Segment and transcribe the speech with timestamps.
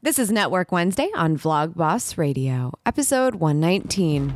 [0.00, 4.32] This is Network Wednesday on Vlog Boss Radio, episode 119.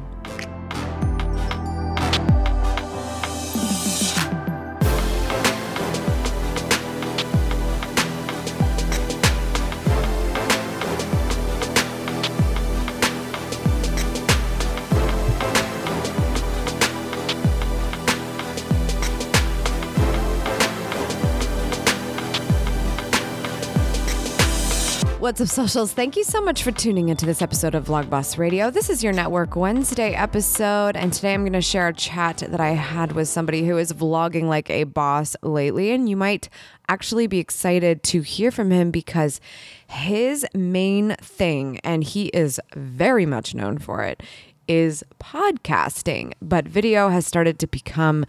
[25.43, 25.93] Up, socials?
[25.93, 28.71] Thank you so much for tuning into this episode of Vlog Boss Radio.
[28.71, 32.61] This is your Network Wednesday episode, and today I'm going to share a chat that
[32.61, 36.49] I had with somebody who is vlogging like a boss lately, and you might
[36.89, 39.41] actually be excited to hear from him because
[39.89, 44.23] his main thing, and he is very much known for it,
[44.69, 48.25] is podcasting, but video has started to become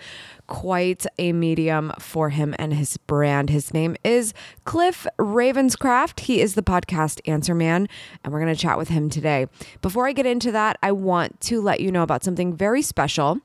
[0.48, 3.50] quite a medium for him and his brand.
[3.50, 4.34] His name is
[4.66, 6.22] Cliff Ravenscraft.
[6.22, 7.88] He is the podcast answer man,
[8.24, 9.48] and we're going to chat with him today.
[9.82, 13.40] Before I get into that, I want to let you know about something very special.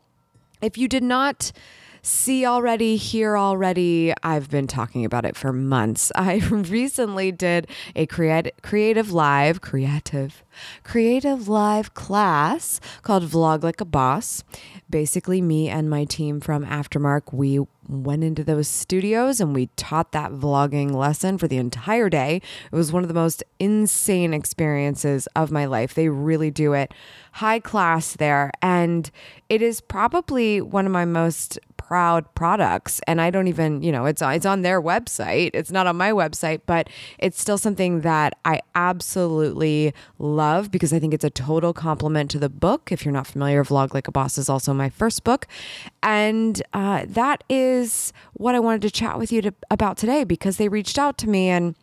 [0.60, 1.52] If you did not
[2.08, 4.12] see already, hear already.
[4.22, 6.10] I've been talking about it for months.
[6.16, 10.42] I recently did a creat- creative live, creative,
[10.82, 14.42] creative live class called Vlog Like a Boss.
[14.90, 20.12] Basically, me and my team from Aftermark, we went into those studios and we taught
[20.12, 22.42] that vlogging lesson for the entire day.
[22.70, 25.94] It was one of the most insane experiences of my life.
[25.94, 26.92] They really do it
[27.32, 28.50] high class there.
[28.60, 29.10] And
[29.48, 34.04] it is probably one of my most proud products and I don't even, you know,
[34.04, 35.52] it's it's on their website.
[35.54, 40.98] It's not on my website, but it's still something that I absolutely love because I
[40.98, 42.92] think it's a total compliment to the book.
[42.92, 45.46] If you're not familiar, Vlog Like a Boss is also my first book.
[46.02, 50.58] And uh, that is what I wanted to chat with you to, about today because
[50.58, 51.74] they reached out to me and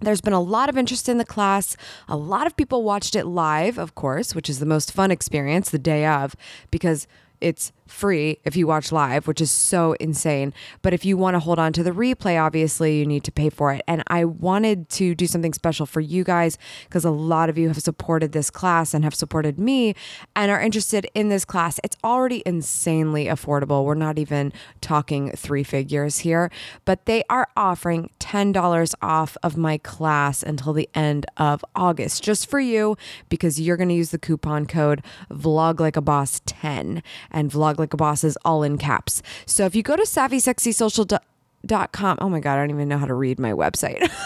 [0.00, 1.76] there's been a lot of interest in the class.
[2.08, 5.68] A lot of people watched it live, of course, which is the most fun experience
[5.68, 6.34] the day of
[6.70, 7.06] because
[7.40, 10.52] it's free if you watch live, which is so insane.
[10.82, 13.50] But if you want to hold on to the replay, obviously you need to pay
[13.50, 13.82] for it.
[13.86, 17.68] And I wanted to do something special for you guys because a lot of you
[17.68, 19.94] have supported this class and have supported me
[20.34, 21.78] and are interested in this class.
[21.84, 23.84] It's already insanely affordable.
[23.84, 26.50] We're not even talking three figures here,
[26.84, 32.48] but they are offering $10 off of my class until the end of August just
[32.48, 32.96] for you
[33.28, 37.73] because you're going to use the coupon code vlog like a boss 10 and vlog
[37.78, 39.22] like a boss is all in caps.
[39.46, 43.14] So if you go to savvysexysocial.com, oh my God, I don't even know how to
[43.14, 44.06] read my website.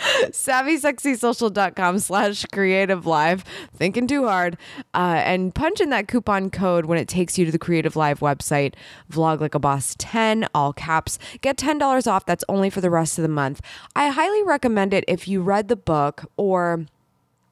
[0.00, 3.44] savvysexysocial.com slash creative live
[3.74, 4.56] thinking too hard
[4.94, 8.20] uh, and punch in that coupon code when it takes you to the creative live
[8.20, 8.74] website
[9.10, 13.18] vlog like a boss 10 all caps get $10 off that's only for the rest
[13.18, 13.60] of the month
[13.94, 16.86] i highly recommend it if you read the book or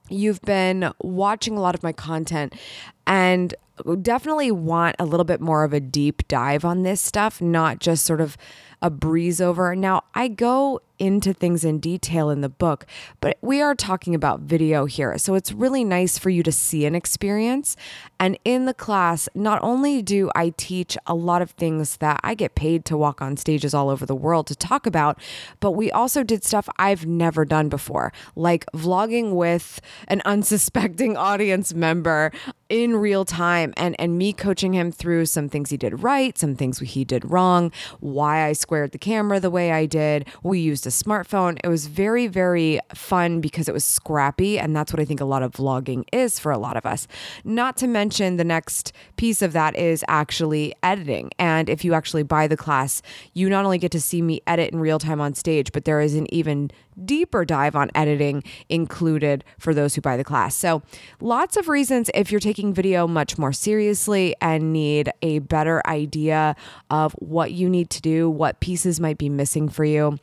[0.09, 2.55] you've been watching a lot of my content
[3.07, 3.55] and
[4.03, 8.05] definitely want a little bit more of a deep dive on this stuff, not just
[8.05, 8.37] sort of
[8.83, 9.75] a breeze over.
[9.75, 12.87] Now, I go into things in detail in the book,
[13.21, 15.17] but we are talking about video here.
[15.19, 17.77] So it's really nice for you to see an experience.
[18.21, 22.35] And in the class, not only do I teach a lot of things that I
[22.35, 25.21] get paid to walk on stages all over the world to talk about,
[25.61, 31.75] but we also did stuff I've never done before, like vlogging with an unsuspecting audience
[31.75, 32.33] member
[32.69, 36.55] in real time and and me coaching him through some things he did right, some
[36.55, 40.27] things he did wrong, why I squared the camera the way I did.
[40.43, 41.59] We used a smartphone.
[41.63, 45.25] It was very very fun because it was scrappy and that's what I think a
[45.25, 47.07] lot of vlogging is for a lot of us.
[47.45, 51.31] Not to mention the next piece of that is actually editing.
[51.39, 53.03] And if you actually buy the class,
[53.35, 56.01] you not only get to see me edit in real time on stage, but there
[56.01, 56.71] is an even
[57.05, 60.55] deeper dive on editing included for those who buy the class.
[60.55, 60.83] So,
[61.21, 66.57] lots of reasons if you're taking video much more seriously and need a better idea
[66.91, 70.19] of what you need to do, what pieces might be missing for you.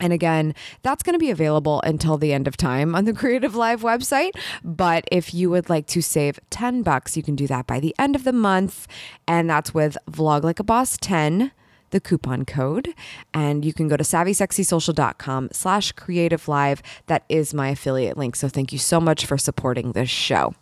[0.00, 3.54] And again, that's going to be available until the end of time on the Creative
[3.54, 4.32] Live website.
[4.64, 7.94] But if you would like to save 10 bucks, you can do that by the
[7.98, 8.86] end of the month.
[9.28, 11.52] And that's with Vlog Like a Boss 10
[11.90, 12.94] the coupon code.
[13.34, 16.82] And you can go to savvysexysocial.com slash creative live.
[17.06, 18.36] That is my affiliate link.
[18.36, 20.54] So thank you so much for supporting this show.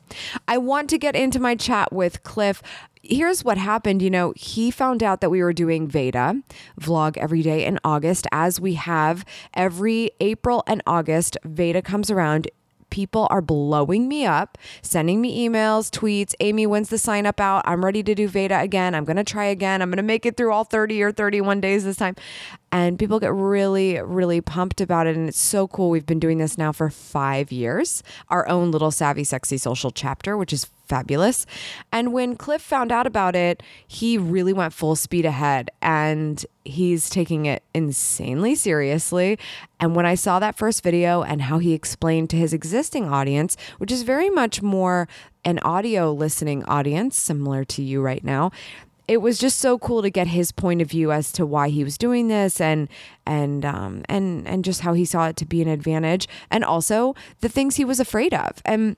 [0.46, 2.62] I want to get into my chat with cliff
[3.08, 4.02] here's what happened.
[4.02, 6.42] You know, he found out that we were doing Veda
[6.80, 9.24] vlog every day in August, as we have
[9.54, 11.36] every April and August.
[11.44, 12.48] Veda comes around.
[12.90, 16.34] People are blowing me up, sending me emails, tweets.
[16.40, 17.62] Amy, when's the sign up out?
[17.66, 18.94] I'm ready to do Veda again.
[18.94, 19.82] I'm going to try again.
[19.82, 22.16] I'm going to make it through all 30 or 31 days this time.
[22.70, 25.16] And people get really, really pumped about it.
[25.16, 25.90] And it's so cool.
[25.90, 30.36] We've been doing this now for five years, our own little Savvy Sexy Social chapter,
[30.36, 31.44] which is fabulous.
[31.92, 37.10] And when Cliff found out about it, he really went full speed ahead and he's
[37.10, 39.38] taking it insanely seriously.
[39.78, 43.56] And when I saw that first video and how he explained to his existing audience,
[43.76, 45.08] which is very much more
[45.44, 48.50] an audio listening audience, similar to you right now,
[49.08, 51.82] it was just so cool to get his point of view as to why he
[51.82, 52.88] was doing this and
[53.26, 57.14] and um and and just how he saw it to be an advantage and also
[57.40, 58.62] the things he was afraid of.
[58.64, 58.96] And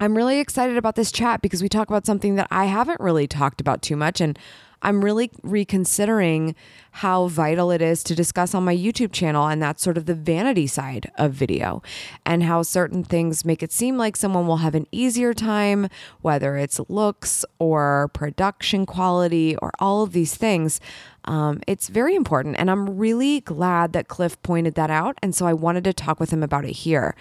[0.00, 3.26] I'm really excited about this chat because we talk about something that I haven't really
[3.26, 4.38] talked about too much and
[4.82, 6.54] I'm really reconsidering
[6.92, 9.46] how vital it is to discuss on my YouTube channel.
[9.46, 11.82] And that's sort of the vanity side of video
[12.24, 15.88] and how certain things make it seem like someone will have an easier time,
[16.22, 20.80] whether it's looks or production quality or all of these things.
[21.28, 22.56] Um, it's very important.
[22.58, 25.18] And I'm really glad that Cliff pointed that out.
[25.22, 27.14] And so I wanted to talk with him about it here.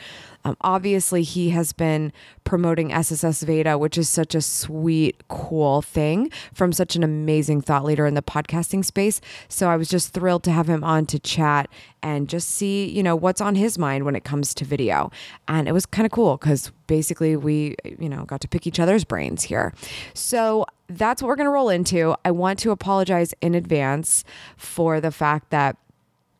[0.45, 2.13] Um, obviously, he has been
[2.45, 7.83] promoting SSS Veda, which is such a sweet, cool thing from such an amazing thought
[7.83, 9.19] leader in the podcasting space.
[9.49, 11.69] So I was just thrilled to have him on to chat
[12.01, 15.11] and just see, you know, what's on his mind when it comes to video.
[15.49, 18.79] And it was kind of cool because basically we, you know, got to pick each
[18.79, 19.73] other's brains here.
[20.13, 22.15] So that's what we're going to roll into.
[22.23, 24.23] I want to apologize in advance
[24.55, 25.77] for the fact that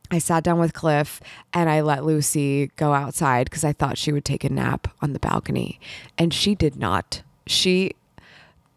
[0.10, 1.20] I sat down with Cliff
[1.54, 5.14] and I let Lucy go outside because I thought she would take a nap on
[5.14, 5.80] the balcony.
[6.18, 7.24] And she did not.
[7.46, 7.94] She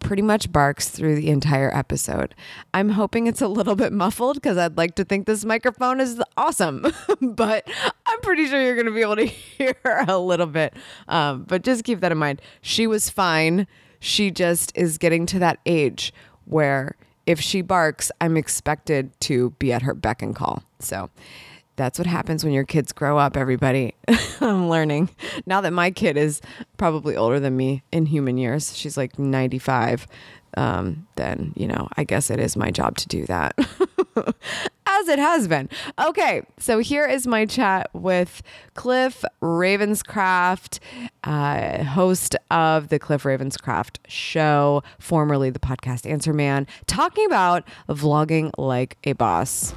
[0.01, 2.35] pretty much barks through the entire episode.
[2.75, 6.21] I'm hoping it's a little bit muffled because I'd like to think this microphone is
[6.37, 6.87] awesome,
[7.21, 7.69] but
[8.07, 9.25] I'm pretty sure you're going to be able to
[9.59, 10.75] hear her a little bit.
[11.07, 12.43] Um, but just keep that in mind.
[12.63, 13.67] She was fine.
[14.01, 16.13] She just is getting to that age
[16.47, 20.65] where if she barks, I'm expected to be at her beck and call.
[20.81, 21.11] So
[21.77, 23.95] that's what happens when your kids grow up, everybody.
[24.41, 25.11] I'm learning
[25.47, 26.41] now that my kid is
[26.77, 28.77] probably older than me in human years.
[28.77, 30.07] She's like 95.
[30.57, 33.57] Um, then, you know, I guess it is my job to do that.
[35.01, 35.71] As it has been.
[35.99, 38.43] Okay, so here is my chat with
[38.75, 40.79] Cliff Ravenscraft,
[41.25, 48.51] uh, host of the Cliff Ravenscraft Show, formerly the podcast Answer Man, talking about vlogging
[48.59, 49.73] like a boss.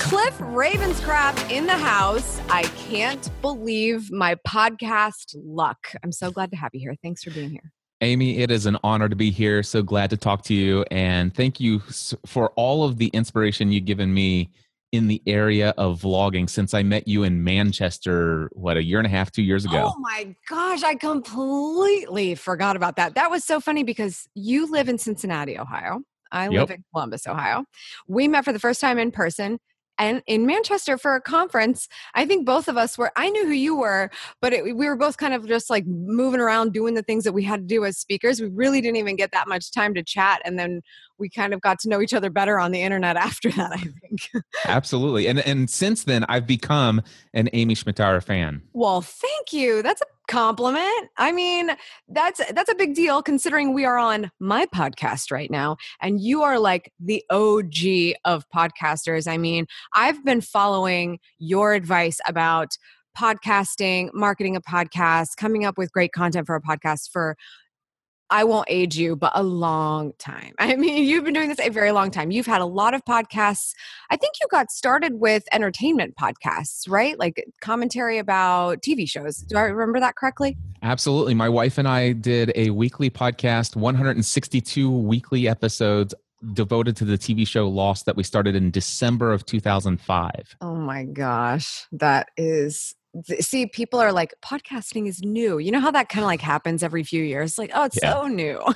[0.00, 2.40] Cliff Ravenscraft in the house.
[2.50, 5.86] I can't believe my podcast luck.
[6.02, 6.96] I'm so glad to have you here.
[7.00, 7.72] Thanks for being here.
[8.02, 9.62] Amy, it is an honor to be here.
[9.62, 10.84] So glad to talk to you.
[10.90, 11.80] And thank you
[12.26, 14.50] for all of the inspiration you've given me
[14.92, 19.06] in the area of vlogging since I met you in Manchester, what, a year and
[19.06, 19.92] a half, two years ago.
[19.94, 23.14] Oh my gosh, I completely forgot about that.
[23.14, 26.02] That was so funny because you live in Cincinnati, Ohio.
[26.30, 26.52] I yep.
[26.52, 27.64] live in Columbus, Ohio.
[28.06, 29.58] We met for the first time in person
[29.98, 31.88] and in Manchester for a conference.
[32.14, 34.10] I think both of us were, I knew who you were,
[34.40, 37.32] but it, we were both kind of just like moving around doing the things that
[37.32, 38.40] we had to do as speakers.
[38.40, 40.42] We really didn't even get that much time to chat.
[40.44, 40.82] And then
[41.18, 43.78] we kind of got to know each other better on the internet after that, I
[43.78, 44.44] think.
[44.66, 45.26] Absolutely.
[45.26, 47.02] And and since then I've become
[47.34, 48.62] an Amy Schmittauer fan.
[48.72, 49.82] Well, thank you.
[49.82, 51.10] That's a compliment.
[51.16, 51.70] I mean,
[52.08, 56.42] that's that's a big deal considering we are on my podcast right now and you
[56.42, 59.28] are like the OG of podcasters.
[59.28, 62.76] I mean, I've been following your advice about
[63.16, 67.36] podcasting, marketing a podcast, coming up with great content for a podcast for
[68.30, 70.54] I won't age you, but a long time.
[70.58, 72.30] I mean, you've been doing this a very long time.
[72.30, 73.72] You've had a lot of podcasts.
[74.10, 77.18] I think you got started with entertainment podcasts, right?
[77.18, 79.38] Like commentary about TV shows.
[79.38, 80.56] Do I remember that correctly?
[80.82, 81.34] Absolutely.
[81.34, 86.14] My wife and I did a weekly podcast, 162 weekly episodes
[86.52, 90.56] devoted to the TV show Lost that we started in December of 2005.
[90.60, 91.86] Oh my gosh.
[91.92, 92.94] That is
[93.40, 95.58] see people are like podcasting is new.
[95.58, 97.58] You know how that kind of like happens every few years?
[97.58, 98.12] Like oh it's yeah.
[98.12, 98.60] so new.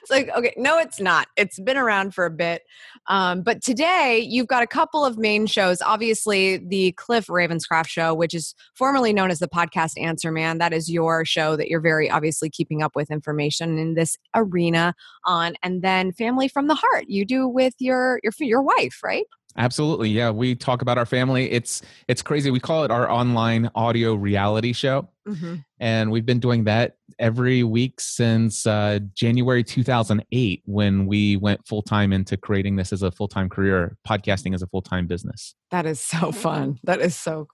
[0.00, 1.28] It's like okay no it's not.
[1.36, 2.62] It's been around for a bit
[3.06, 5.80] um, but today you've got a couple of main shows.
[5.82, 10.72] Obviously the cliff ravenscraft show which is formerly known as the podcast answer man that
[10.72, 15.54] is your show that you're very obviously keeping up with information in this arena on
[15.62, 19.24] and then family from the heart you do with your your your wife right
[19.56, 20.08] Absolutely.
[20.10, 21.50] Yeah, we talk about our family.
[21.50, 22.50] It's it's crazy.
[22.50, 25.08] We call it our online audio reality show.
[25.28, 25.56] Mm-hmm.
[25.80, 31.82] And we've been doing that every week since uh, January 2008 when we went full
[31.82, 35.54] time into creating this as a full time career, podcasting as a full time business.
[35.70, 36.78] That is so fun.
[36.84, 37.48] That is so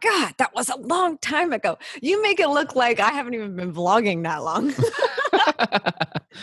[0.00, 1.78] God, that was a long time ago.
[2.02, 4.74] You make it look like I haven't even been vlogging that long.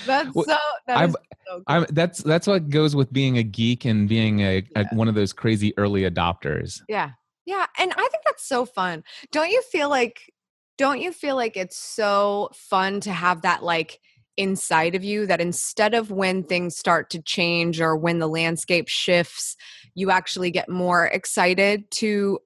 [0.06, 0.58] that's Well, so.
[0.88, 1.12] That I'm-
[1.48, 1.64] so.
[1.68, 5.16] I'm, that's that's what goes with being a geek and being a, a one of
[5.16, 6.82] those crazy early adopters.
[6.88, 7.12] Yeah.
[7.46, 7.66] Yeah.
[7.78, 9.04] And I think that's so fun.
[9.32, 10.32] Don't you feel like,
[10.78, 14.00] don't you feel like it's so fun to have that like
[14.38, 18.88] inside of you that instead of when things start to change or when the landscape
[18.88, 19.58] shifts,
[19.94, 22.40] you actually get more excited to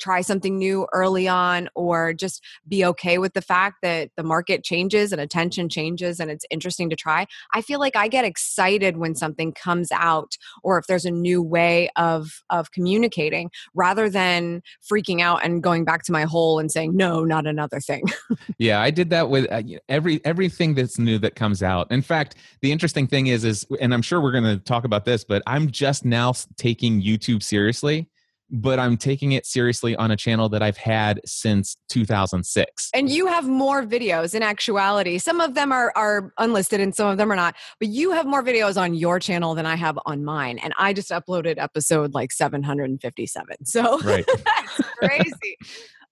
[0.00, 4.64] try something new early on or just be okay with the fact that the market
[4.64, 7.26] changes and attention changes and it's interesting to try.
[7.54, 11.42] I feel like I get excited when something comes out or if there's a new
[11.42, 16.70] way of of communicating rather than freaking out and going back to my hole and
[16.70, 18.04] saying no, not another thing.
[18.58, 21.90] Yeah, I did that with uh, every everything that's new that comes out.
[21.90, 25.04] In fact, the interesting thing is is and I'm sure we're going to talk about
[25.04, 28.08] this, but I'm just now taking YouTube seriously,
[28.50, 32.90] but I'm taking it seriously on a channel that I've had since 2006.
[32.94, 35.18] And you have more videos in actuality.
[35.18, 37.54] Some of them are are unlisted and some of them are not.
[37.78, 40.58] But you have more videos on your channel than I have on mine.
[40.58, 43.56] And I just uploaded episode like 757.
[43.64, 44.24] So Right.
[44.44, 45.56] that's crazy.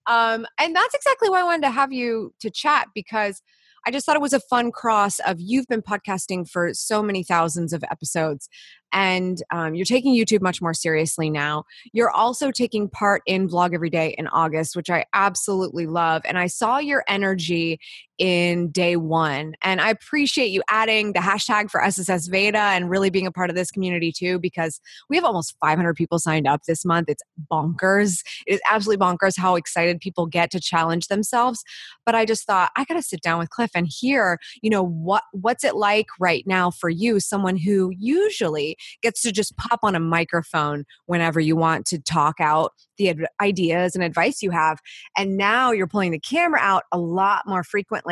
[0.06, 3.42] um, and that's exactly why I wanted to have you to chat because
[3.86, 7.22] I just thought it was a fun cross of you've been podcasting for so many
[7.22, 8.48] thousands of episodes
[8.92, 11.64] and um, you're taking YouTube much more seriously now.
[11.92, 16.22] You're also taking part in Vlog Every Day in August, which I absolutely love.
[16.24, 17.80] And I saw your energy
[18.18, 19.54] in day one.
[19.62, 23.48] And I appreciate you adding the hashtag for SSS Veda and really being a part
[23.48, 27.08] of this community too, because we have almost 500 people signed up this month.
[27.08, 28.22] It's bonkers.
[28.46, 31.62] It is absolutely bonkers how excited people get to challenge themselves.
[32.04, 34.84] But I just thought I got to sit down with Cliff and hear, you know,
[34.84, 39.80] what what's it like right now for you, someone who usually gets to just pop
[39.82, 44.80] on a microphone whenever you want to talk out the ideas and advice you have
[45.16, 48.07] and now you're pulling the camera out a lot more frequently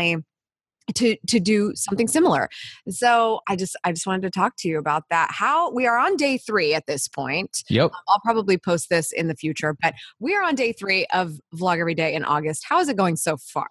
[0.95, 2.49] to to do something similar
[2.89, 5.99] so i just i just wanted to talk to you about that how we are
[5.99, 7.91] on day three at this point Yep.
[8.09, 11.81] i'll probably post this in the future but we are on day three of vlog
[11.81, 13.67] every day in august how is it going so far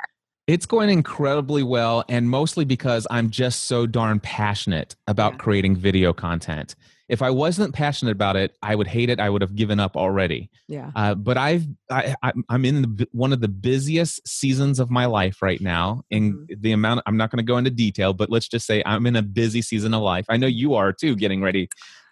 [0.47, 5.37] It's going incredibly well, and mostly because I'm just so darn passionate about Yeah.
[5.37, 6.75] creating video content.
[7.07, 9.19] If I wasn't passionate about it, I would hate it.
[9.19, 10.49] I would have given up already.
[10.67, 15.05] yeah Uh, but I've I, I'm- in the, one of the busiest seasons of my
[15.05, 16.03] life right now.
[16.09, 16.61] In Mm-hmm.
[16.61, 19.15] the amount, I'm not going to go into detail, but let's just say I'm in
[19.15, 20.25] a busy season of life.
[20.29, 21.69] I know you are too, getting ready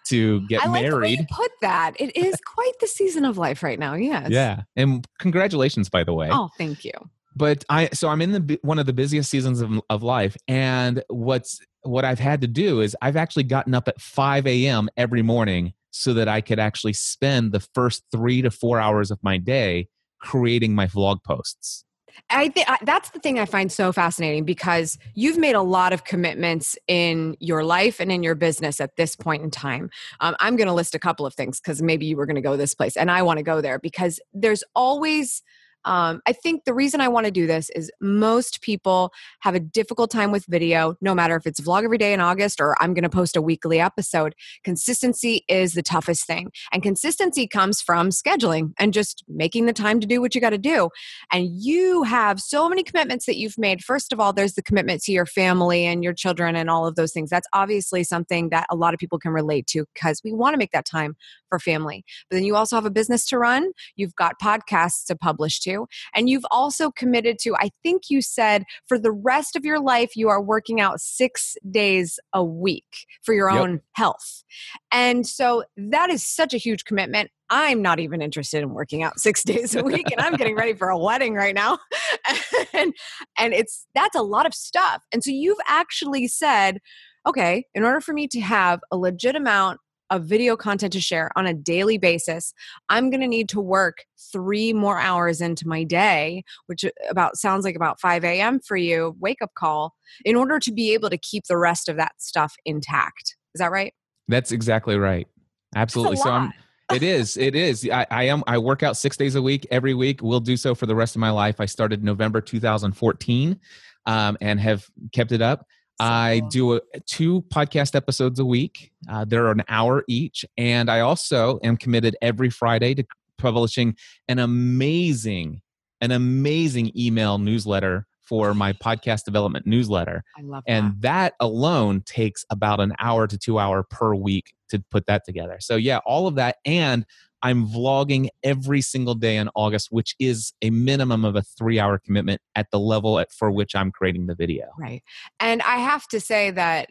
[0.08, 1.18] to get i like married.
[1.18, 5.02] you put that it is quite the season of life right now yes Yeah, and
[5.18, 6.28] congratulations, by the way.
[6.30, 6.92] oh thank you
[7.34, 11.02] but I so I'm in the one of the busiest seasons of, of life, and
[11.08, 14.88] what's what I've had to do is I've actually gotten up at 5 a.m.
[14.96, 19.18] every morning so that I could actually spend the first three to four hours of
[19.22, 19.88] my day
[20.20, 21.84] creating my vlog posts.
[22.30, 26.04] I think that's the thing I find so fascinating because you've made a lot of
[26.04, 29.90] commitments in your life and in your business at this point in time.
[30.20, 32.42] Um, I'm going to list a couple of things because maybe you were going to
[32.42, 35.42] go this place and I want to go there because there's always.
[35.84, 39.60] Um, I think the reason I want to do this is most people have a
[39.60, 42.94] difficult time with video, no matter if it's vlog every day in August or I'm
[42.94, 44.34] going to post a weekly episode.
[44.62, 46.50] Consistency is the toughest thing.
[46.72, 50.50] And consistency comes from scheduling and just making the time to do what you got
[50.50, 50.90] to do
[51.32, 53.82] and you have so many commitments that you've made.
[53.82, 56.94] First of all, there's the commitment to your family and your children and all of
[56.96, 57.30] those things.
[57.30, 60.58] That's obviously something that a lot of people can relate to because we want to
[60.58, 61.16] make that time
[61.48, 62.04] for family.
[62.28, 65.73] But then you also have a business to run, you've got podcasts to publish to,
[66.14, 70.16] and you've also committed to, I think you said, for the rest of your life,
[70.16, 73.60] you are working out six days a week for your Yep.
[73.60, 74.44] own health.
[74.92, 77.30] And so that is such a huge commitment.
[77.50, 80.74] I'm not even interested in working out six days a week, and I'm getting ready
[80.74, 81.78] for a wedding right now.
[82.72, 82.92] and
[83.38, 85.02] and it's that's a lot of stuff.
[85.12, 86.78] And so you've actually said,
[87.26, 89.80] okay, in order for me to have a legit amount
[90.14, 92.54] of video content to share on a daily basis,
[92.88, 97.64] I'm going to need to work three more hours into my day, which about sounds
[97.64, 98.60] like about 5 a.m.
[98.60, 99.94] for you, wake up call,
[100.24, 103.36] in order to be able to keep the rest of that stuff intact.
[103.54, 103.92] Is that right?
[104.28, 105.26] That's exactly right.
[105.74, 106.16] Absolutely.
[106.16, 106.52] So I'm
[106.92, 109.94] it is it is I, I am i work out six days a week every
[109.94, 113.58] week will do so for the rest of my life i started november 2014
[114.04, 115.66] um, and have kept it up
[116.00, 121.00] i do a, two podcast episodes a week uh, they're an hour each and i
[121.00, 123.04] also am committed every friday to
[123.38, 123.96] publishing
[124.28, 125.60] an amazing
[126.00, 130.24] an amazing email newsletter for my podcast development newsletter.
[130.38, 131.02] I love And that.
[131.02, 135.58] that alone takes about an hour to two hour per week to put that together.
[135.60, 136.56] So yeah, all of that.
[136.64, 137.04] And
[137.42, 141.98] I'm vlogging every single day in August, which is a minimum of a three hour
[141.98, 144.68] commitment at the level at, for which I'm creating the video.
[144.78, 145.02] Right.
[145.38, 146.88] And I have to say that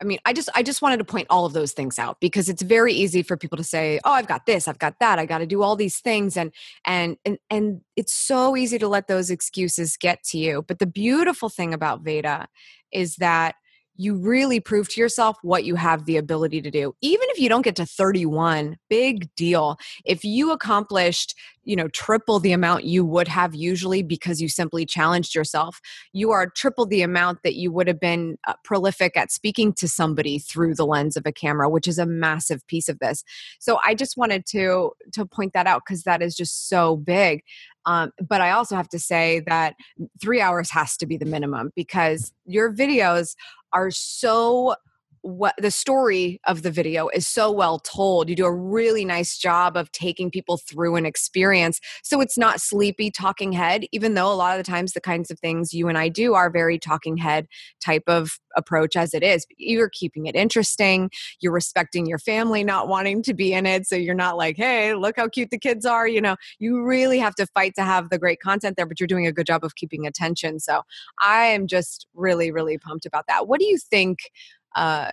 [0.00, 2.48] I mean, I just I just wanted to point all of those things out because
[2.48, 5.26] it's very easy for people to say, "Oh, I've got this, I've got that, I
[5.26, 6.52] got to do all these things." And
[6.84, 10.62] and and and it's so easy to let those excuses get to you.
[10.66, 12.48] But the beautiful thing about Veda
[12.92, 13.54] is that
[13.96, 16.94] you really prove to yourself what you have the ability to do.
[17.00, 19.76] Even if you don't get to 31, big deal.
[20.04, 24.84] If you accomplished, you know, triple the amount you would have usually because you simply
[24.84, 25.80] challenged yourself,
[26.12, 29.88] you are triple the amount that you would have been uh, prolific at speaking to
[29.88, 33.24] somebody through the lens of a camera, which is a massive piece of this.
[33.58, 37.42] So I just wanted to to point that out because that is just so big.
[37.84, 39.74] Um, but I also have to say that
[40.20, 43.34] three hours has to be the minimum because your videos
[43.72, 44.76] are so
[45.22, 48.28] what the story of the video is so well told.
[48.28, 51.80] You do a really nice job of taking people through an experience.
[52.02, 55.30] So it's not sleepy talking head, even though a lot of the times the kinds
[55.30, 57.46] of things you and I do are very talking head
[57.80, 59.46] type of approach as it is.
[59.56, 61.10] You're keeping it interesting.
[61.40, 63.86] You're respecting your family not wanting to be in it.
[63.86, 66.06] So you're not like, hey, look how cute the kids are.
[66.06, 69.06] You know, you really have to fight to have the great content there, but you're
[69.06, 70.58] doing a good job of keeping attention.
[70.58, 70.82] So
[71.22, 73.46] I am just really, really pumped about that.
[73.46, 74.18] What do you think?
[74.74, 75.10] Uh,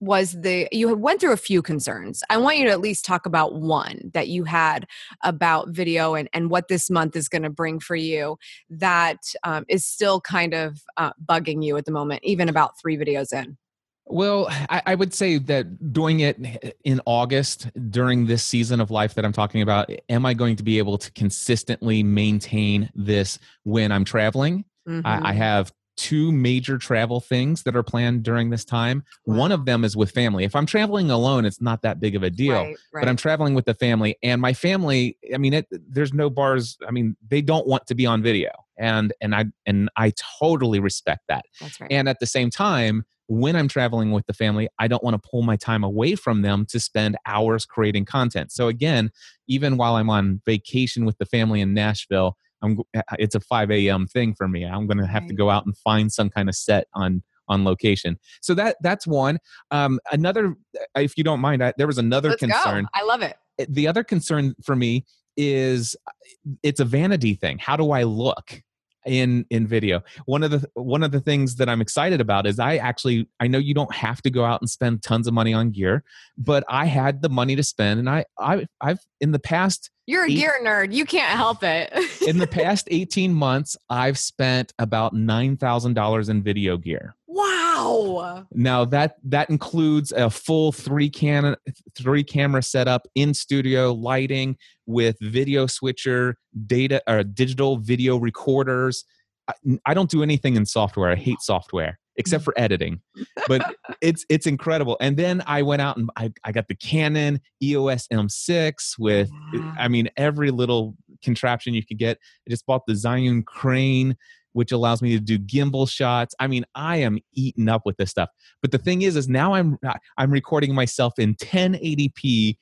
[0.00, 2.24] was the you went through a few concerns.
[2.30, 4.86] I want you to at least talk about one that you had
[5.22, 8.38] about video and and what this month is going to bring for you
[8.70, 12.96] that um, is still kind of uh, bugging you at the moment, even about three
[12.96, 13.58] videos in.
[14.06, 19.14] Well, I, I, would say that doing it in August during this season of life
[19.14, 23.92] that I'm talking about, am I going to be able to consistently maintain this when
[23.92, 24.64] I'm traveling?
[24.88, 25.06] Mm-hmm.
[25.06, 25.38] I, I, mm-hmm.
[25.38, 29.04] have two major travel things that are planned during this time.
[29.26, 29.36] Wow.
[29.36, 30.44] One of them is with family.
[30.44, 32.54] If I'm traveling alone, it's not that big of a deal.
[32.54, 33.02] Right, right.
[33.02, 35.18] But I'm traveling with the family, and my family.
[35.34, 36.78] I mean, it, there's no bars.
[36.88, 40.80] I mean, they don't want to be on video, and and I and I totally
[40.80, 41.44] respect that.
[41.60, 41.92] That's right.
[41.92, 45.28] And at the same time, when I'm traveling with the family, I don't want to
[45.30, 48.52] pull my time away from them to spend hours creating content.
[48.52, 49.10] So again,
[49.48, 52.78] even while I'm on vacation with the family in Nashville, I'm
[53.18, 54.06] it's a 5 a.m.
[54.06, 54.64] thing for me.
[54.64, 55.28] I'm going to have right.
[55.28, 58.16] to go out and find some kind of set on on location.
[58.40, 59.38] So that that's one.
[59.70, 60.54] Um, another,
[60.96, 62.84] uh, if you don't mind, I, there was another Let's concern.
[62.84, 62.88] Go.
[62.94, 63.36] I love it.
[63.58, 65.04] Eh, the other concern for me
[65.36, 67.58] is uh, it's a vanity thing.
[67.58, 68.62] How do I look?
[69.06, 72.58] In in video one of the one of the things that i'm excited about is
[72.58, 75.54] i actually i know you don't have to go out and spend tons of money
[75.54, 76.04] on gear
[76.36, 80.24] but i had the money to spend and i i i've in the past you're
[80.24, 80.92] a eight, gear nerd.
[80.92, 81.92] You can't help it.
[82.26, 87.14] in the past 18 months, I've spent about $9,000 in video gear.
[87.32, 88.44] Wow.
[88.52, 91.54] Now that that includes a full three can
[91.96, 99.04] three camera setup in studio lighting with video switcher, data or digital video recorders.
[99.46, 99.52] I,
[99.86, 101.08] I don't do anything in software.
[101.08, 103.00] I hate software except for editing.
[103.46, 104.96] But it's it's incredible.
[105.00, 109.30] And then I went out and I, I got the Canon EOS M6 with
[109.78, 112.18] I mean every little contraption you could get.
[112.46, 114.16] I just bought the Zhiyun crane
[114.52, 116.34] which allows me to do gimbal shots.
[116.40, 118.28] I mean, I am eaten up with this stuff.
[118.62, 119.78] But the thing is is now I'm
[120.16, 122.56] I'm recording myself in 1080p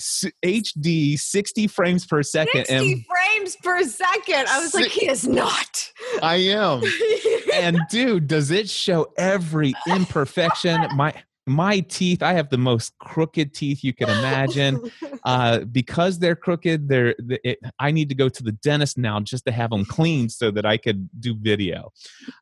[0.00, 2.66] HD 60 frames per second.
[2.66, 4.46] 60 and frames per second.
[4.48, 5.92] I was like, he is not.
[6.22, 6.82] I am.
[7.54, 10.86] and dude, does it show every imperfection?
[10.96, 11.14] My
[11.50, 14.90] my teeth i have the most crooked teeth you can imagine.
[15.24, 19.44] Uh, because they're crooked they're it, i need to go to the dentist now just
[19.44, 21.92] to have them cleaned so that i could do video.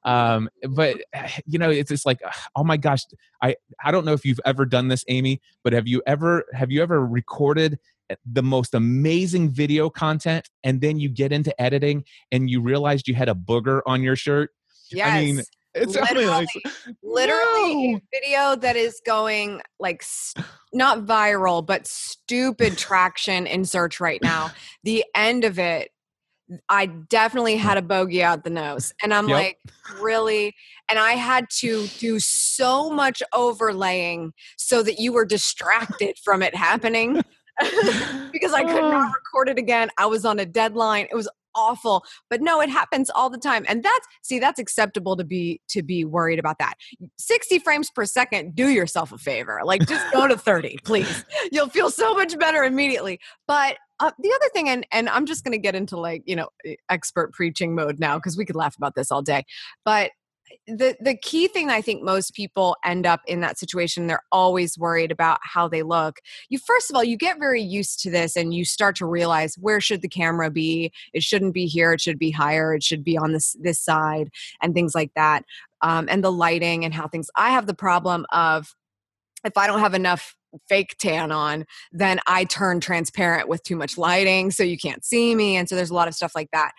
[0.05, 0.99] Um, but
[1.47, 2.21] you know it's just like
[2.57, 3.03] oh my gosh
[3.43, 6.71] i i don't know if you've ever done this amy but have you ever have
[6.71, 7.81] you ever recorded
[8.25, 13.15] the most amazing video content and then you get into editing and you realized you
[13.15, 14.51] had a booger on your shirt?
[14.91, 15.11] Yes.
[15.11, 15.43] I mean,
[15.75, 16.49] it's literally, like,
[17.03, 17.99] literally no.
[17.99, 20.05] a video that is going like
[20.73, 24.51] not viral, but stupid traction in search right now.
[24.85, 25.91] The end of it,
[26.69, 28.93] I definitely had a bogey out the nose.
[29.03, 29.37] And I'm yep.
[29.37, 29.59] like,
[30.01, 30.55] really?
[30.89, 36.55] And I had to do so much overlaying so that you were distracted from it
[36.55, 37.23] happening
[38.33, 39.13] because I could not oh.
[39.13, 39.91] record it again.
[39.99, 41.09] I was on a deadline.
[41.11, 42.05] It was awful.
[42.31, 43.65] But no, it happens all the time.
[43.69, 46.75] And that's see, that's acceptable to be to be worried about that.
[47.19, 49.61] 60 frames per second, do yourself a favor.
[49.65, 51.25] Like just go to 30, please.
[51.51, 53.19] You'll feel so much better immediately.
[53.47, 56.37] But uh, the other thing, and and I'm just going to get into like you
[56.37, 56.49] know
[56.89, 59.45] expert preaching mode now because we could laugh about this all day.
[59.85, 60.13] But
[60.67, 64.79] the the key thing I think most people end up in that situation they're always
[64.79, 66.21] worried about how they look.
[66.49, 69.57] You first of all you get very used to this and you start to realize
[69.59, 70.93] where should the camera be?
[71.13, 74.31] It shouldn't be here, it should be higher, it should be on this this side
[74.63, 75.45] and things like that.
[75.81, 78.75] Um, and the lighting and how things I have the problem of
[79.45, 80.35] if I don't have enough
[80.69, 85.35] fake tan on, then I turn transparent with too much lighting so you can't see
[85.35, 86.73] me and so there's a lot of stuff like that.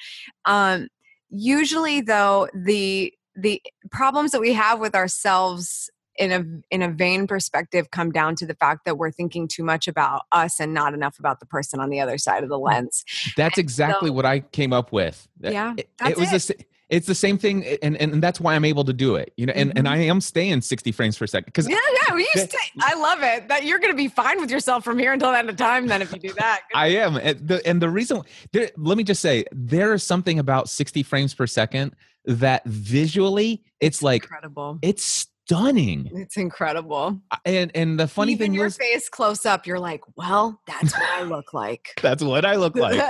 [0.45, 0.89] Um
[1.29, 7.25] usually though the the problems that we have with ourselves in a in a vain
[7.25, 10.93] perspective come down to the fact that we're thinking too much about us and not
[10.93, 12.67] enough about the person on the other side of the mm.
[12.67, 13.03] lens.
[13.37, 15.27] That's and exactly so, what I came up with.
[15.39, 16.67] Yeah, it, it was it.
[16.89, 19.31] it's the same thing, and, and that's why I'm able to do it.
[19.37, 19.77] You know, and, mm-hmm.
[19.77, 23.23] and I am staying 60 frames per second because yeah, yeah, you stay, I love
[23.23, 23.47] it.
[23.47, 25.87] That you're going to be fine with yourself from here until the end of time.
[25.87, 27.15] Then if you do that, I am.
[27.15, 31.01] And the, and the reason there, let me just say, there is something about 60
[31.03, 34.79] frames per second that visually it's like incredible.
[34.81, 36.09] It's stunning.
[36.13, 37.19] It's incredible.
[37.45, 40.61] And and the funny Even thing your is, your face close up, you're like, well,
[40.67, 41.89] that's what I look like.
[42.01, 43.01] that's what I look like.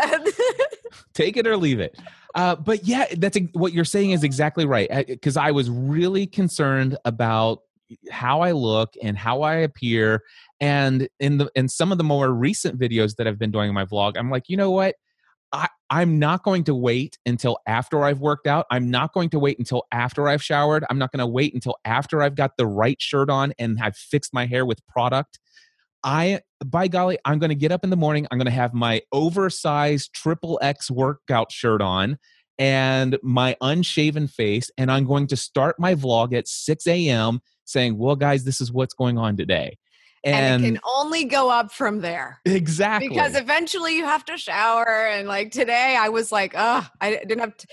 [1.14, 2.00] Take it or leave it.
[2.36, 5.08] Uh, but yeah, that's a, what you're saying is exactly right.
[5.08, 7.60] Because I was really concerned about
[8.12, 10.24] how I look and how I appear.
[10.62, 13.76] And in the in some of the more recent videos that I've been doing in
[13.76, 14.96] my vlog, I'm like, you know what?
[15.52, 18.66] I, I'm not going to wait until after I've worked out.
[18.70, 20.86] I'm not going to wait until after I've showered.
[20.90, 23.96] I'm not going to wait until after I've got the right shirt on and I've
[23.96, 25.40] fixed my hair with product.
[26.04, 28.28] I, by golly, I'm going to get up in the morning.
[28.30, 32.18] I'm going to have my oversized triple X workout shirt on
[32.58, 34.70] and my unshaven face.
[34.78, 37.42] And I'm going to start my vlog at 6 a.m.
[37.66, 39.78] saying, well, guys, this is what's going on today
[40.24, 43.10] and, and, it can only go up from there exactly.
[43.10, 47.40] because eventually you have to shower and like today i was like oh i didn't
[47.40, 47.68] have to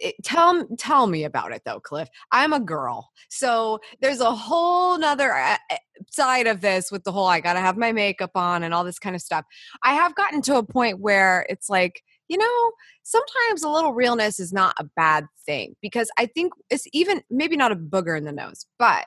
[0.00, 2.08] it, tell tell me about it though cliff.
[2.32, 3.10] I'm a girl.
[3.28, 5.76] So there's a whole nother uh, uh,
[6.10, 8.98] side of this with the whole i gotta have my makeup on and all this
[8.98, 9.44] kind of stuff.
[9.82, 12.72] I have gotten to a point where it's like you know,
[13.02, 17.56] sometimes a little realness is not a bad thing because I think it's even maybe
[17.56, 19.04] not a booger in the nose, but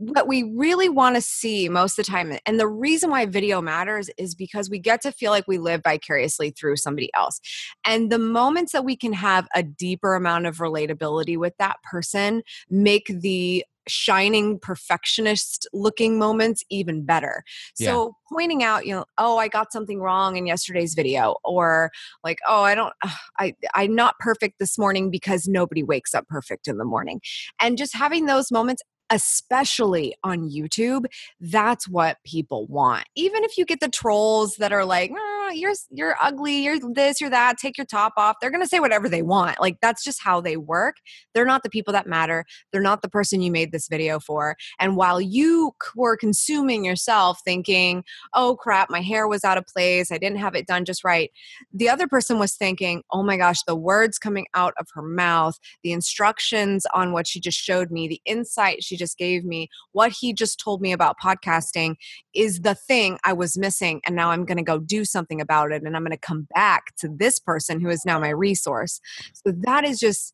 [0.00, 3.60] what we really want to see most of the time and the reason why video
[3.60, 7.38] matters is because we get to feel like we live vicariously through somebody else
[7.84, 12.42] and the moments that we can have a deeper amount of relatability with that person
[12.70, 17.42] make the shining perfectionist looking moments even better.
[17.74, 18.36] So yeah.
[18.36, 21.90] pointing out, you know, oh, I got something wrong in yesterday's video or
[22.22, 22.92] like, oh, I don't
[23.38, 27.20] I I'm not perfect this morning because nobody wakes up perfect in the morning.
[27.60, 31.06] And just having those moments especially on YouTube,
[31.40, 33.04] that's what people want.
[33.16, 35.12] Even if you get the trolls that are like,
[35.50, 38.68] oh, "You're you're ugly, you're this, you're that, take your top off." They're going to
[38.68, 39.60] say whatever they want.
[39.60, 40.96] Like that's just how they work.
[41.34, 42.44] They're not the people that matter.
[42.72, 44.56] They're not the person you made this video for.
[44.78, 50.10] And while you were consuming yourself thinking, "Oh crap, my hair was out of place.
[50.10, 51.30] I didn't have it done just right."
[51.72, 55.58] The other person was thinking, "Oh my gosh, the words coming out of her mouth,
[55.82, 60.12] the instructions on what she just showed me, the insight she just gave me, what
[60.12, 61.96] he just told me about podcasting
[62.34, 64.00] is the thing I was missing.
[64.06, 65.82] And now I'm going to go do something about it.
[65.82, 69.00] And I'm going to come back to this person who is now my resource.
[69.32, 70.32] So that is just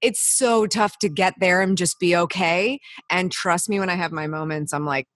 [0.00, 2.80] it's so tough to get there and just be okay.
[3.08, 5.06] And trust me, when I have my moments, I'm like,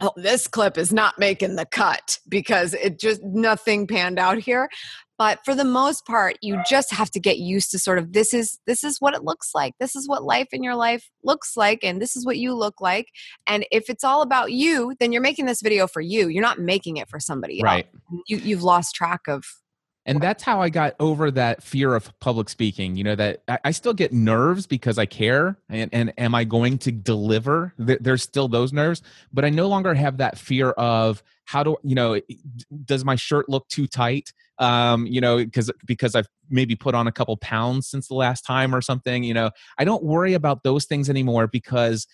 [0.00, 4.68] oh, this clip is not making the cut because it just nothing panned out here
[5.18, 8.34] but for the most part you just have to get used to sort of this
[8.34, 11.56] is this is what it looks like this is what life in your life looks
[11.56, 13.08] like and this is what you look like
[13.46, 16.58] and if it's all about you then you're making this video for you you're not
[16.58, 18.22] making it for somebody right else.
[18.28, 19.44] you you've lost track of
[20.06, 22.96] and that's how I got over that fear of public speaking.
[22.96, 25.56] You know, that I, still get nerves because I care.
[25.70, 27.72] And, and am I going to deliver?
[27.78, 29.00] There's still those nerves,
[29.32, 32.20] but I no longer have that fear of how do, you know,
[32.84, 34.32] does my shirt look too tight?
[34.58, 38.42] Um, you know, because because I've maybe put on a couple pounds since the last
[38.42, 39.24] time or something.
[39.24, 42.06] You know, I don't worry about those things anymore because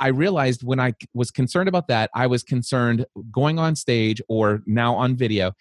[0.00, 4.62] I realized when I was concerned about that, I was concerned going on stage or
[4.66, 5.52] now on video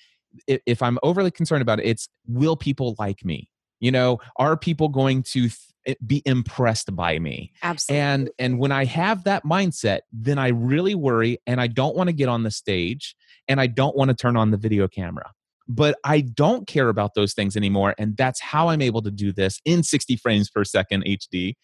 [0.47, 3.49] if I'm overly concerned about it, it's will people like me?
[3.79, 5.49] You know, are people going to
[5.85, 7.51] th- be impressed by me?
[7.63, 8.01] Absolutely.
[8.01, 12.07] And and when I have that mindset, then I really worry and I don't want
[12.07, 13.15] to get on the stage
[13.47, 15.31] and I don't want to turn on the video camera
[15.67, 17.95] but I don't care about those things anymore.
[17.97, 21.55] And that's how I'm able to do this in 60 frames per second HD.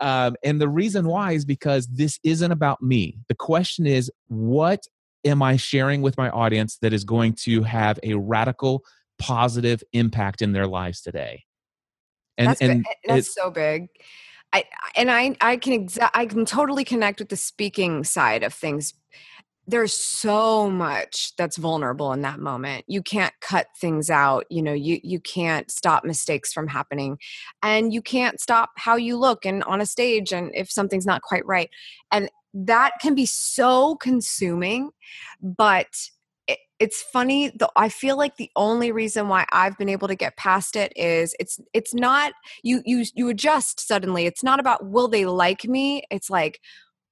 [0.00, 3.18] Um, and the reason why is because this isn't about me.
[3.28, 4.84] The question is, what
[5.24, 8.82] am I sharing with my audience that is going to have a radical
[9.18, 11.44] positive impact in their lives today?
[12.38, 13.88] And that's, and that's so big.
[14.54, 14.64] I
[14.96, 18.94] and I I can exa- I can totally connect with the speaking side of things
[19.72, 22.84] there's so much that's vulnerable in that moment.
[22.86, 27.18] You can't cut things out you know you you can't stop mistakes from happening
[27.62, 31.22] and you can't stop how you look and on a stage and if something's not
[31.22, 31.70] quite right
[32.12, 34.90] and that can be so consuming
[35.40, 35.88] but
[36.46, 40.14] it, it's funny though i feel like the only reason why i've been able to
[40.14, 42.32] get past it is it's it's not
[42.62, 46.60] you you you adjust suddenly it's not about will they like me it's like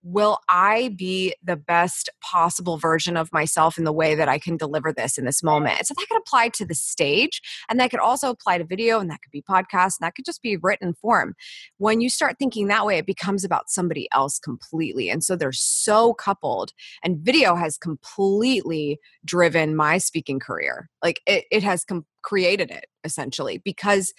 [0.02, 4.56] will I be the best possible version of myself in the way that I can
[4.56, 5.86] deliver this in this moment?
[5.86, 9.10] So that could apply to the stage and that could also apply to video and
[9.10, 11.34] that could be podcast and that could just be written form.
[11.78, 15.10] When you start thinking that way, it becomes about somebody else completely.
[15.10, 16.72] And so they're so coupled.
[17.02, 20.88] And video has completely driven my speaking career.
[21.02, 24.12] Like it, it has com- created it essentially because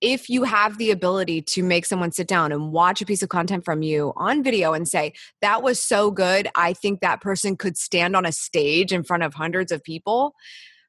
[0.00, 3.28] if you have the ability to make someone sit down and watch a piece of
[3.28, 7.56] content from you on video and say, that was so good, I think that person
[7.56, 10.34] could stand on a stage in front of hundreds of people.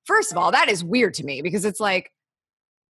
[0.05, 2.11] First of all, that is weird to me because it's like,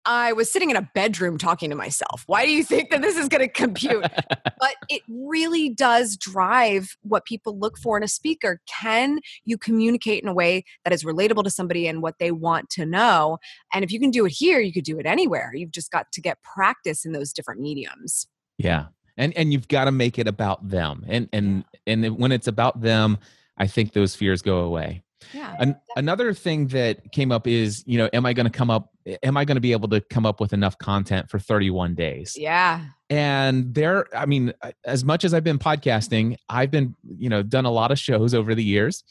[0.06, 2.24] I was sitting in a bedroom talking to myself.
[2.26, 4.02] Why do you think that this is going to compute?
[4.58, 8.60] but it really does drive what people look for in a speaker.
[8.66, 12.70] Can you communicate in a way that is relatable to somebody and what they want
[12.70, 13.38] to know?
[13.72, 15.52] And if you can do it here, you could do it anywhere.
[15.54, 18.26] You've just got to get practice in those different mediums.
[18.58, 18.86] Yeah.
[19.16, 21.04] And and you've got to make it about them.
[21.08, 23.18] And and and when it's about them,
[23.56, 25.02] I think those fears go away.
[25.32, 25.56] Yeah.
[25.58, 28.90] An- another thing that came up is, you know, am I going to come up
[29.22, 32.34] am I going to be able to come up with enough content for 31 days?
[32.36, 32.86] Yeah.
[33.10, 34.52] And there I mean,
[34.84, 38.34] as much as I've been podcasting, I've been, you know, done a lot of shows
[38.34, 39.04] over the years.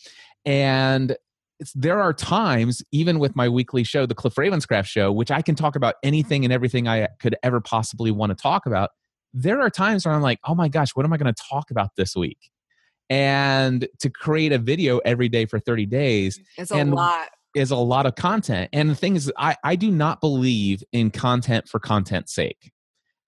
[0.46, 1.16] And
[1.76, 5.56] there are times even with my weekly show, the Cliff Ravenscraft show, which I can
[5.56, 8.90] talk about anything and everything I could ever possibly want to talk about.
[9.34, 11.72] There are times where I'm like, "Oh my gosh, what am I going to talk
[11.72, 12.38] about this week?"
[13.14, 17.30] And to create a video every day for 30 days it's a lot.
[17.56, 18.70] is a lot of content.
[18.74, 22.72] And the thing is i, I do not believe in content for content's sake.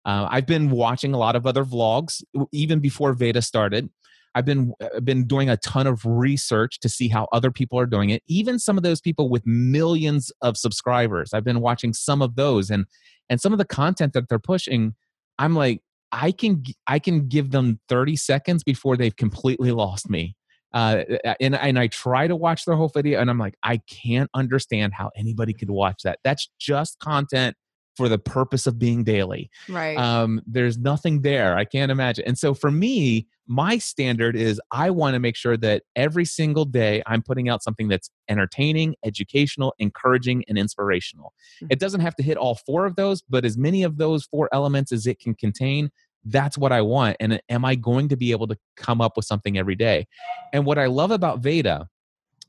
[0.04, 3.89] Uh, i've been watching a lot of other vlogs even before veda started.
[4.34, 7.80] I've been I've uh, been doing a ton of research to see how other people
[7.80, 11.32] are doing it even some of those people with millions of subscribers.
[11.32, 12.86] I've been watching some of those and
[13.30, 14.95] and some of the content that they're pushing
[15.38, 15.82] i'm like
[16.15, 20.36] I can I can give them 30 seconds before they've completely lost me.
[20.73, 21.04] Uh,
[21.39, 24.93] and and I try to watch their whole video, and I'm like, I can't understand
[24.93, 26.19] how anybody could watch that.
[26.23, 27.56] That's just content
[27.95, 29.49] for the purpose of being daily.
[29.69, 29.97] Right.
[29.97, 31.58] Um, there's nothing there.
[31.58, 32.25] I can't imagine.
[32.28, 36.65] And so for me, my standard is I want to make sure that every single
[36.65, 41.34] day I'm putting out something that's entertaining, educational, encouraging, and inspirational.
[41.58, 41.67] Mm-hmm.
[41.69, 44.49] It doesn't have to hit all four of those, but as many of those four
[44.51, 45.89] elements as it can contain,
[46.25, 47.17] that's what I want.
[47.19, 50.07] And am I going to be able to come up with something every day?
[50.53, 51.88] And what I love about Veda,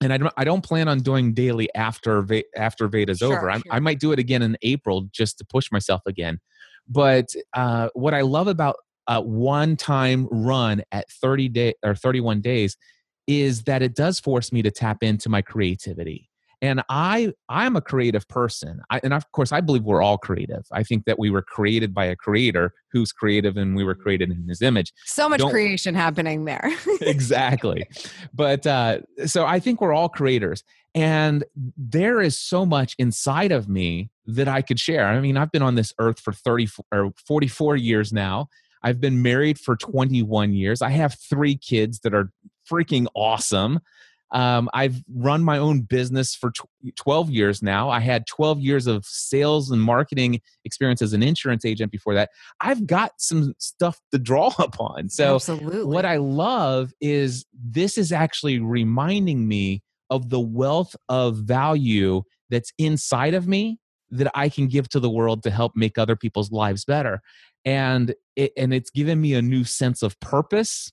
[0.00, 3.52] and I don't, I don't plan on doing daily after after Veda's sure, over.
[3.52, 3.62] Sure.
[3.70, 6.38] I, might do it again in April just to push myself again.
[6.88, 12.40] But uh, what I love about a one time run at 30 day or 31
[12.40, 12.76] days
[13.26, 16.28] is that it does force me to tap into my creativity
[16.66, 18.81] and i i'm a creative person.
[18.90, 20.64] I, and of course i believe we're all creative.
[20.72, 24.31] I think that we were created by a creator who's creative and we were created
[24.31, 24.92] in his image.
[25.05, 26.70] So much Don't, creation happening there.
[27.00, 27.87] Exactly.
[28.35, 30.62] But uh, so i think we're all creators.
[30.94, 31.44] And
[31.76, 35.07] there is so much inside of me that i could share.
[35.07, 38.48] I mean i've been on this earth for 30 or 44 years now.
[38.83, 40.81] I've been married for 21 years.
[40.81, 42.31] I have three kids that are
[42.70, 43.81] freaking awesome.
[44.32, 47.90] Um, I've run my own business for tw- 12 years now.
[47.90, 52.30] I had 12 years of sales and marketing experience as an insurance agent before that.
[52.60, 55.08] I've got some stuff to draw upon.
[55.10, 55.84] So, Absolutely.
[55.84, 62.72] what I love is this is actually reminding me of the wealth of value that's
[62.78, 63.78] inside of me
[64.10, 67.20] that I can give to the world to help make other people's lives better.
[67.64, 70.92] And it, and it's given me a new sense of purpose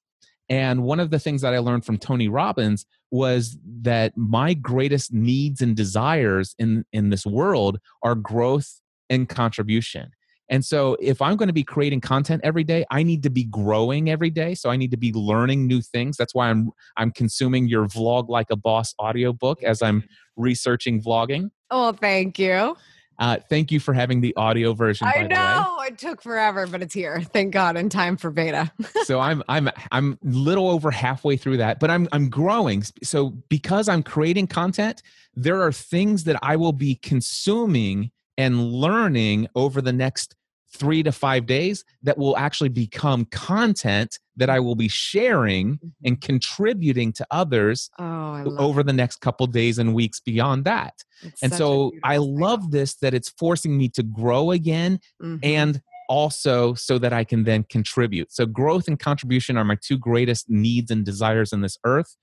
[0.50, 5.14] and one of the things that I learned from Tony Robbins was that my greatest
[5.14, 10.12] needs and desires in, in this world are growth and contribution.
[10.50, 13.46] And so if I'm going to be creating content every day, I need to be
[13.46, 14.56] growing every day.
[14.56, 16.18] So I need to be learning new things.
[16.18, 20.42] That's why I'm I'm consuming your vlog like a boss audiobook as I'm mm-hmm.
[20.42, 21.50] researching vlogging.
[21.72, 22.76] Oh, thank you.
[23.24, 25.08] Uh, thank you for having the audio version.
[25.08, 27.22] I know it took forever, but it's here.
[27.22, 28.70] Thank God, in time for Veda.
[29.06, 32.84] so I'm I'm I'm little over halfway through that, but I'm I'm growing.
[33.02, 35.02] So because I'm creating content,
[35.36, 40.36] there are things that I will be consuming and learning over the next
[40.76, 45.88] three to five days that will actually become content that I will be sharing mm-hmm.
[46.06, 51.04] and contributing to others oh, over the next couple days and weeks beyond that.
[51.22, 55.38] It's and so I love this that it's forcing me to grow again mm-hmm.
[55.44, 58.32] and also so that I can then contribute.
[58.34, 62.18] So growth and contribution are my two greatest needs and desires in this earth.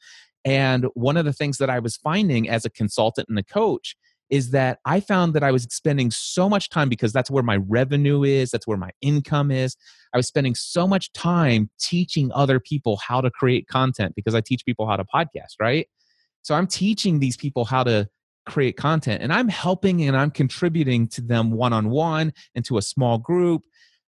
[0.45, 3.97] And one of the things that I was finding as a consultant and a coach
[4.31, 7.57] is that I found that I was spending so much time because that's where my
[7.57, 9.77] revenue is, that's where my income is.
[10.15, 14.41] I was spending so much time teaching other people how to create content because I
[14.41, 15.87] teach people how to podcast, right?
[16.43, 18.09] So I'm teaching these people how to
[18.47, 22.79] create content and I'm helping and I'm contributing to them one on one and to
[22.79, 23.63] a small group.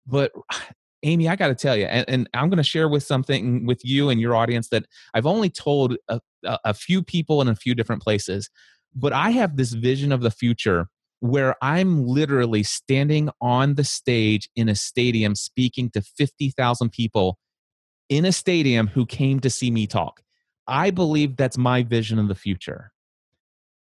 [0.07, 0.33] But
[1.05, 3.85] Amy, I got to tell you, and, and I'm going to share with something with
[3.85, 7.75] you and your audience that I've only told a, a few people in a few
[7.75, 8.49] different places.
[8.95, 10.89] But I have this vision of the future
[11.21, 17.39] where I'm literally standing on the stage in a stadium speaking to 50,000 people
[18.09, 20.21] in a stadium who came to see me talk.
[20.67, 22.93] I believe that's my vision of the future.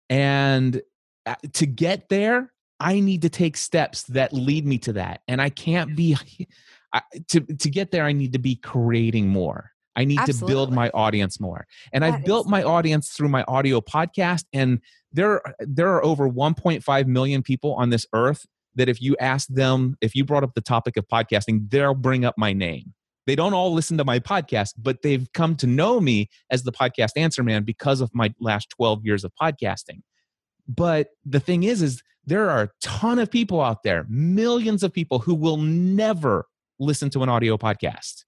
[0.09, 0.83] And
[1.27, 5.21] uh, to get there, I need to take steps that lead me to that.
[5.29, 6.17] And I can't be
[6.93, 9.71] I, to to get there I need to be creating more.
[10.01, 10.47] I need Absolutely.
[10.47, 11.67] to build my audience more.
[11.93, 14.81] And that I've built my audience through my audio podcast and
[15.13, 19.97] there there are over 1.5 million people on this earth that if you ask them
[20.01, 22.95] if you brought up the topic of podcasting they'll bring up my name
[23.27, 26.73] they don't all listen to my podcast but they've come to know me as the
[26.73, 30.01] podcast answer man because of my last 12 years of podcasting
[30.69, 34.93] but the thing is is there are a ton of people out there millions of
[34.93, 36.47] people who will never
[36.79, 38.25] listen to an audio podcast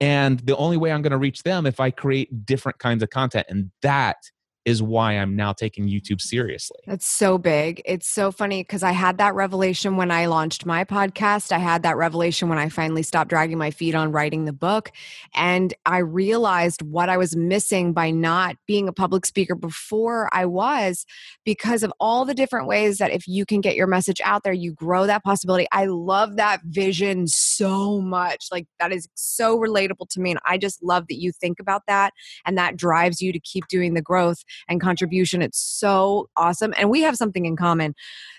[0.00, 3.10] and the only way i'm going to reach them if i create different kinds of
[3.10, 4.16] content and that
[4.64, 6.80] is why I'm now taking YouTube seriously.
[6.86, 7.80] That's so big.
[7.86, 11.50] It's so funny because I had that revelation when I launched my podcast.
[11.50, 14.92] I had that revelation when I finally stopped dragging my feet on writing the book.
[15.34, 20.44] And I realized what I was missing by not being a public speaker before I
[20.44, 21.06] was
[21.44, 24.52] because of all the different ways that if you can get your message out there,
[24.52, 25.66] you grow that possibility.
[25.72, 28.48] I love that vision so much.
[28.52, 30.32] Like that is so relatable to me.
[30.32, 32.12] And I just love that you think about that
[32.44, 35.42] and that drives you to keep doing the growth and contribution.
[35.42, 36.74] It's so awesome.
[36.78, 37.94] And we have something in common.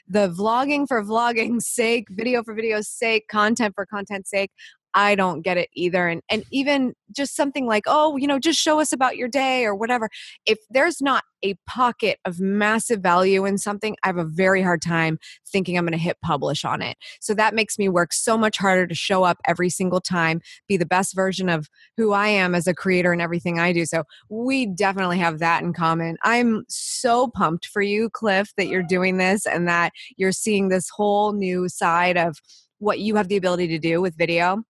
[0.08, 4.52] The vlogging for vlogging's sake, video for video's sake, content for content's sake.
[4.93, 6.08] I don't get it either.
[6.08, 9.65] And and even just something like, oh, you know, just show us about your day
[9.65, 10.10] or whatever.
[10.45, 14.82] If there's not a pocket of massive value in something, I have a very hard
[14.82, 16.97] time thinking I'm going to hit publish on it.
[17.19, 20.77] So that makes me work so much harder to show up every single time, be
[20.77, 23.86] the best version of who I am as a creator and everything I do.
[23.86, 26.17] So we definitely have that in common.
[26.23, 30.89] I'm so pumped for you, Cliff, that you're doing this and that you're seeing this
[30.89, 32.38] whole new side of
[32.80, 34.63] what you have the ability to do with video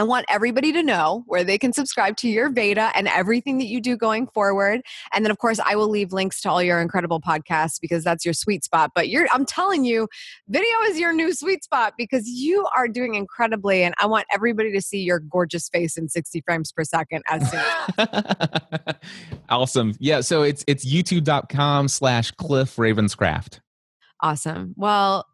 [0.00, 3.66] I want everybody to know where they can subscribe to your Veda and everything that
[3.66, 4.80] you do going forward.
[5.12, 8.24] And then, of course, I will leave links to all your incredible podcasts because that's
[8.24, 8.92] your sweet spot.
[8.94, 10.08] But you're, I'm telling you,
[10.48, 13.82] video is your new sweet spot because you are doing incredibly.
[13.82, 17.50] And I want everybody to see your gorgeous face in 60 frames per second as
[17.50, 18.06] soon.
[19.50, 19.92] awesome.
[19.98, 20.22] Yeah.
[20.22, 23.60] So it's it's youtube.com slash Cliff Ravenscraft.
[24.22, 24.72] Awesome.
[24.78, 25.26] Well,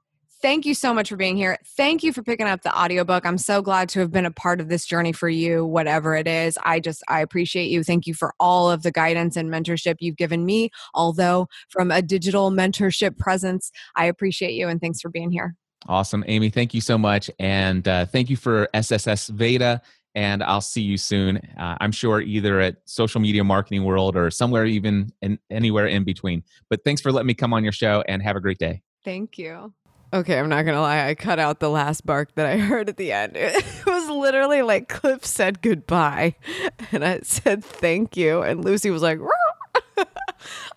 [0.46, 1.59] thank you so much for being here.
[1.76, 3.26] Thank you for picking up the audiobook.
[3.26, 6.28] I'm so glad to have been a part of this journey for you, whatever it
[6.28, 6.56] is.
[6.62, 7.82] I just, I appreciate you.
[7.82, 10.70] Thank you for all of the guidance and mentorship you've given me.
[10.94, 15.56] Although from a digital mentorship presence, I appreciate you and thanks for being here.
[15.88, 16.22] Awesome.
[16.28, 17.28] Amy, thank you so much.
[17.40, 19.82] And uh, thank you for SSS Veda.
[20.14, 21.38] And I'll see you soon.
[21.59, 26.04] Uh, I'm sure either at Social Media Marketing World or somewhere even in, anywhere in
[26.04, 26.44] between.
[26.70, 28.82] But thanks for letting me come on your show and have a great day.
[29.04, 29.72] Thank you.
[30.16, 31.07] Okay, I'm not gonna lie.
[31.09, 33.37] I cut out the last bark that I heard at the end.
[33.37, 36.37] It was literally like Cliff said goodbye,
[36.92, 39.18] and I said thank you, and Lucy was like,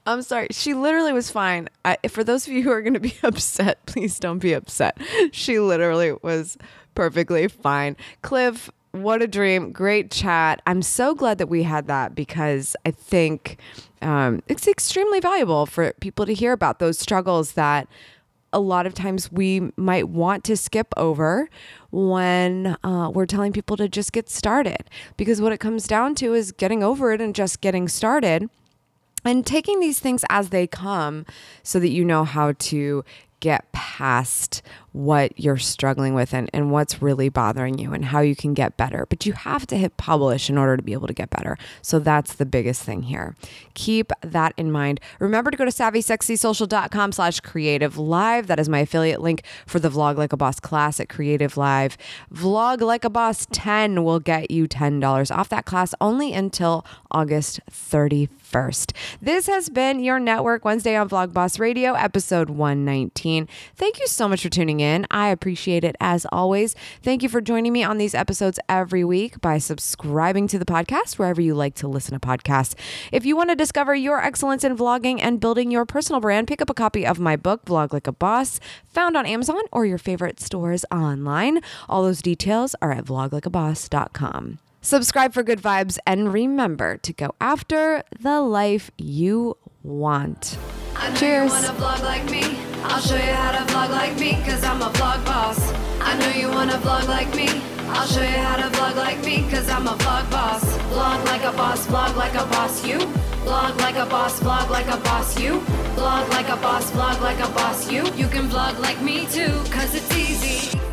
[0.06, 1.70] "I'm sorry." She literally was fine.
[1.86, 4.98] I, for those of you who are gonna be upset, please don't be upset.
[5.32, 6.58] She literally was
[6.94, 7.96] perfectly fine.
[8.22, 9.72] Cliff, what a dream!
[9.72, 10.62] Great chat.
[10.68, 13.58] I'm so glad that we had that because I think
[14.02, 17.88] um, it's extremely valuable for people to hear about those struggles that
[18.52, 21.50] a lot of times we might want to skip over
[21.92, 24.90] when uh, we're telling people to just get started.
[25.18, 28.50] Because what it comes down to is getting over it and just getting started
[29.26, 31.26] and taking these things as they come
[31.64, 33.04] so that you know how to
[33.40, 34.62] get past
[35.00, 38.76] what you're struggling with and, and what's really bothering you and how you can get
[38.76, 39.06] better.
[39.10, 41.58] But you have to hit publish in order to be able to get better.
[41.82, 43.36] So that's the biggest thing here.
[43.76, 45.00] Keep that in mind.
[45.20, 48.48] Remember to go to savvysexysocial.com slash creative live.
[48.48, 51.98] That is my affiliate link for the Vlog Like a Boss class at Creative Live.
[52.34, 57.62] Vlog Like a Boss 10 will get you $10 off that class only until August
[57.72, 58.92] 31st.
[59.22, 63.48] This has been your Network Wednesday on Vlog Boss Radio, episode 119.
[63.76, 64.89] Thank you so much for tuning in.
[65.12, 66.76] I appreciate it as always.
[67.02, 71.18] Thank you for joining me on these episodes every week by subscribing to the podcast
[71.18, 72.76] wherever you like to listen to podcasts.
[73.12, 76.62] If you want to discover your excellence in vlogging and building your personal brand, pick
[76.62, 79.98] up a copy of my book, Vlog Like a Boss, found on Amazon or your
[79.98, 81.60] favorite stores online.
[81.88, 84.60] All those details are at vloglikeaboss.com.
[84.82, 90.58] Subscribe for good vibes and remember to go after the life you want.
[91.16, 91.52] Cheers.
[91.52, 95.74] I'll show you how to vlog like me, cause I'm a vlog boss.
[96.02, 97.48] I know you wanna vlog like me.
[97.90, 100.64] I'll show you how to vlog like me, cause I'm a vlog boss.
[100.92, 103.00] Vlog like a boss, vlog like a boss, you.
[103.46, 105.60] Vlog like a boss, vlog like a boss, you.
[105.96, 108.06] Vlog like a boss, vlog like a boss, you.
[108.16, 110.89] You can vlog like me too, cause it's